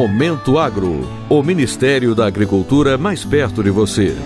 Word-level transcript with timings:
Momento 0.00 0.56
Agro, 0.56 1.06
o 1.28 1.42
Ministério 1.42 2.14
da 2.14 2.26
Agricultura 2.26 2.96
mais 2.96 3.22
perto 3.22 3.62
de 3.62 3.68
você. 3.68 4.16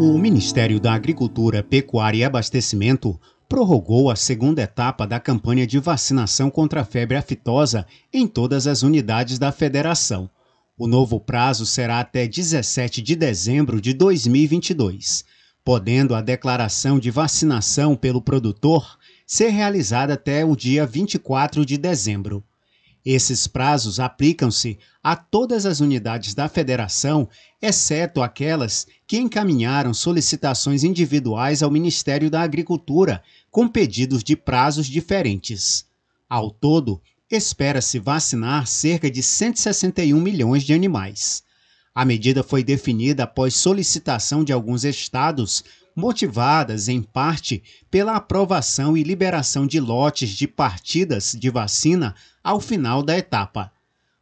O 0.00 0.18
Ministério 0.18 0.80
da 0.80 0.92
Agricultura, 0.92 1.62
Pecuária 1.62 2.18
e 2.18 2.24
Abastecimento 2.24 3.16
prorrogou 3.48 4.10
a 4.10 4.16
segunda 4.16 4.60
etapa 4.60 5.06
da 5.06 5.20
campanha 5.20 5.64
de 5.64 5.78
vacinação 5.78 6.50
contra 6.50 6.80
a 6.80 6.84
febre 6.84 7.16
aftosa 7.16 7.86
em 8.12 8.26
todas 8.26 8.66
as 8.66 8.82
unidades 8.82 9.38
da 9.38 9.52
federação. 9.52 10.28
O 10.76 10.88
novo 10.88 11.20
prazo 11.20 11.64
será 11.64 12.00
até 12.00 12.26
17 12.26 13.00
de 13.00 13.14
dezembro 13.14 13.80
de 13.80 13.94
2022, 13.94 15.24
podendo 15.64 16.14
a 16.14 16.20
declaração 16.20 16.98
de 16.98 17.10
vacinação 17.10 17.94
pelo 17.94 18.20
produtor 18.20 18.98
ser 19.26 19.48
realizada 19.48 20.14
até 20.14 20.44
o 20.44 20.56
dia 20.56 20.84
24 20.84 21.64
de 21.64 21.78
dezembro. 21.78 22.42
Esses 23.04 23.48
prazos 23.48 23.98
aplicam-se 23.98 24.78
a 25.02 25.16
todas 25.16 25.66
as 25.66 25.80
unidades 25.80 26.34
da 26.34 26.48
federação, 26.48 27.28
exceto 27.60 28.22
aquelas 28.22 28.86
que 29.06 29.18
encaminharam 29.18 29.92
solicitações 29.92 30.84
individuais 30.84 31.62
ao 31.62 31.70
Ministério 31.70 32.30
da 32.30 32.42
Agricultura 32.42 33.22
com 33.50 33.66
pedidos 33.66 34.22
de 34.22 34.36
prazos 34.36 34.86
diferentes. 34.86 35.84
Ao 36.28 36.50
todo, 36.50 37.00
espera-se 37.28 37.98
vacinar 37.98 38.66
cerca 38.66 39.10
de 39.10 39.22
161 39.22 40.20
milhões 40.20 40.62
de 40.62 40.72
animais. 40.72 41.42
A 41.94 42.04
medida 42.04 42.42
foi 42.42 42.64
definida 42.64 43.24
após 43.24 43.54
solicitação 43.54 44.42
de 44.42 44.52
alguns 44.52 44.82
estados 44.84 45.62
motivadas 45.94 46.88
em 46.88 47.02
parte 47.02 47.62
pela 47.90 48.16
aprovação 48.16 48.96
e 48.96 49.02
liberação 49.02 49.66
de 49.66 49.78
lotes 49.78 50.30
de 50.30 50.48
partidas 50.48 51.36
de 51.38 51.50
vacina 51.50 52.14
ao 52.42 52.60
final 52.60 53.02
da 53.02 53.16
etapa. 53.16 53.70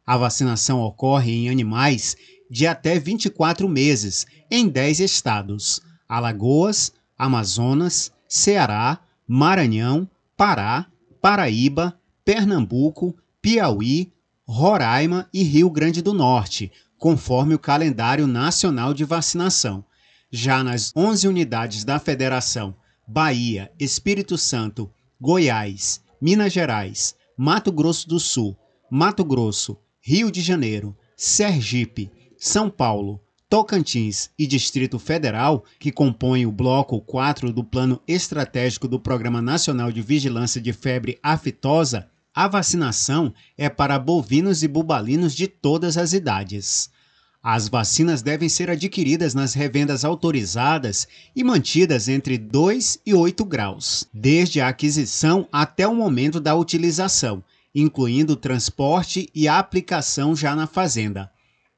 A 0.05 0.17
vacinação 0.17 0.81
ocorre 0.81 1.31
em 1.31 1.49
animais 1.49 2.17
de 2.49 2.67
até 2.67 2.99
24 2.99 3.69
meses 3.69 4.25
em 4.49 4.67
10 4.67 4.99
estados: 4.99 5.79
Alagoas, 6.09 6.91
Amazonas, 7.17 8.11
Ceará, 8.27 8.99
Maranhão, 9.25 10.09
Pará, 10.35 10.87
Paraíba, 11.21 11.97
Pernambuco, 12.25 13.15
Piauí, 13.41 14.11
Roraima 14.45 15.29
e 15.33 15.43
Rio 15.43 15.69
Grande 15.69 16.01
do 16.01 16.13
Norte, 16.13 16.69
conforme 17.01 17.55
o 17.55 17.59
calendário 17.59 18.27
nacional 18.27 18.93
de 18.93 19.03
vacinação. 19.03 19.83
Já 20.31 20.63
nas 20.63 20.93
11 20.95 21.27
unidades 21.27 21.83
da 21.83 21.97
Federação, 21.97 22.75
Bahia, 23.07 23.71
Espírito 23.79 24.37
Santo, 24.37 24.87
Goiás, 25.19 25.99
Minas 26.21 26.53
Gerais, 26.53 27.15
Mato 27.35 27.71
Grosso 27.71 28.07
do 28.07 28.19
Sul, 28.19 28.55
Mato 28.87 29.25
Grosso, 29.25 29.79
Rio 29.99 30.31
de 30.31 30.41
Janeiro, 30.41 30.95
Sergipe, 31.17 32.11
São 32.37 32.69
Paulo, 32.69 33.19
Tocantins 33.49 34.29
e 34.37 34.45
Distrito 34.45 34.99
Federal, 34.99 35.65
que 35.79 35.91
compõem 35.91 36.45
o 36.45 36.51
bloco 36.51 37.01
4 37.01 37.51
do 37.51 37.63
Plano 37.63 37.99
Estratégico 38.07 38.87
do 38.87 38.99
Programa 38.99 39.41
Nacional 39.41 39.91
de 39.91 40.03
Vigilância 40.03 40.61
de 40.61 40.71
Febre 40.71 41.17
Aftosa, 41.23 42.11
a 42.33 42.47
vacinação 42.47 43.33
é 43.57 43.67
para 43.69 43.99
bovinos 43.99 44.61
e 44.61 44.67
bubalinos 44.67 45.33
de 45.33 45.47
todas 45.47 45.97
as 45.97 46.13
idades. 46.13 46.90
As 47.43 47.67
vacinas 47.67 48.21
devem 48.21 48.47
ser 48.47 48.69
adquiridas 48.69 49.33
nas 49.33 49.55
revendas 49.55 50.05
autorizadas 50.05 51.07
e 51.35 51.43
mantidas 51.43 52.07
entre 52.07 52.37
2 52.37 52.99
e 53.03 53.15
8 53.15 53.43
graus, 53.45 54.07
desde 54.13 54.61
a 54.61 54.67
aquisição 54.67 55.47
até 55.51 55.87
o 55.87 55.95
momento 55.95 56.39
da 56.39 56.53
utilização, 56.53 57.43
incluindo 57.73 58.35
transporte 58.35 59.27
e 59.33 59.47
aplicação 59.47 60.35
já 60.35 60.55
na 60.55 60.67
fazenda. 60.67 61.31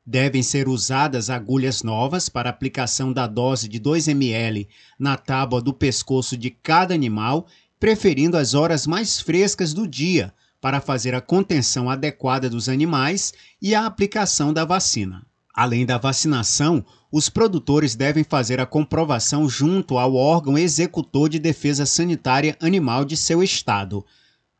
Devem 0.05 0.43
ser 0.43 0.67
usadas 0.67 1.29
agulhas 1.29 1.81
novas 1.81 2.27
para 2.27 2.49
aplicação 2.49 3.13
da 3.13 3.25
dose 3.25 3.69
de 3.69 3.79
2 3.79 4.09
ml 4.09 4.67
na 4.99 5.15
tábua 5.15 5.61
do 5.61 5.73
pescoço 5.73 6.35
de 6.35 6.49
cada 6.49 6.93
animal, 6.93 7.47
preferindo 7.79 8.35
as 8.35 8.53
horas 8.53 8.85
mais 8.85 9.21
frescas 9.21 9.73
do 9.73 9.87
dia, 9.87 10.33
para 10.59 10.81
fazer 10.81 11.15
a 11.15 11.21
contenção 11.21 11.89
adequada 11.89 12.49
dos 12.49 12.67
animais 12.67 13.33
e 13.61 13.73
a 13.73 13.85
aplicação 13.85 14.51
da 14.51 14.65
vacina. 14.65 15.25
Além 15.53 15.85
da 15.85 15.99
vacinação, 15.99 16.83
os 17.11 17.29
produtores 17.29 17.93
devem 17.93 18.23
fazer 18.23 18.59
a 18.59 18.65
comprovação 18.65 19.47
junto 19.47 19.99
ao 19.99 20.15
órgão 20.15 20.57
executor 20.57 21.29
de 21.29 21.37
defesa 21.37 21.85
sanitária 21.85 22.57
animal 22.59 23.05
de 23.05 23.15
seu 23.15 23.43
estado. 23.43 24.03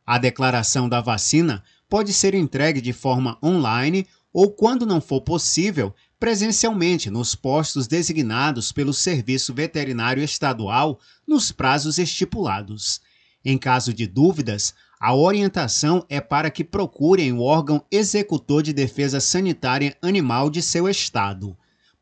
A 0.06 0.18
declaração 0.18 0.88
da 0.88 1.00
vacina 1.00 1.64
pode 1.88 2.12
ser 2.12 2.32
entregue 2.32 2.80
de 2.80 2.92
forma 2.92 3.36
online 3.42 4.06
ou, 4.32 4.52
quando 4.52 4.86
não 4.86 5.00
for 5.00 5.20
possível, 5.20 5.92
presencialmente 6.20 7.10
nos 7.10 7.34
postos 7.34 7.88
designados 7.88 8.70
pelo 8.70 8.94
Serviço 8.94 9.52
Veterinário 9.52 10.22
Estadual 10.22 11.00
nos 11.26 11.50
prazos 11.50 11.98
estipulados. 11.98 13.00
Em 13.44 13.58
caso 13.58 13.92
de 13.92 14.06
dúvidas, 14.06 14.72
a 15.00 15.14
orientação 15.14 16.04
é 16.08 16.20
para 16.20 16.50
que 16.50 16.64
procurem 16.64 17.32
o 17.32 17.42
órgão 17.42 17.84
executor 17.90 18.62
de 18.62 18.72
defesa 18.72 19.20
sanitária 19.20 19.96
animal 20.00 20.48
de 20.48 20.62
seu 20.62 20.88
estado. 20.88 21.56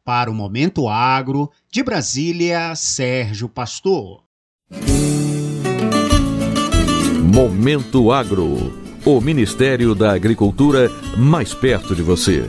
Para 0.05 0.31
o 0.31 0.35
Momento 0.35 0.89
Agro, 0.89 1.51
de 1.71 1.83
Brasília, 1.83 2.75
Sérgio 2.75 3.49
Pastor. 3.49 4.23
Momento 7.23 8.13
Agro. 8.13 8.81
O 9.05 9.21
Ministério 9.21 9.95
da 9.95 10.13
Agricultura 10.13 10.89
mais 11.17 11.53
perto 11.55 11.95
de 11.95 12.03
você. 12.03 12.49